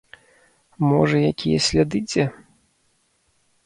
[0.91, 2.23] Можа якія сляды дзе?